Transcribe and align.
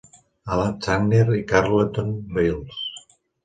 Alan 0.53 0.73
Sagner 0.85 1.31
i 1.41 1.43
Carleton 1.53 2.11
Beals. 2.33 2.83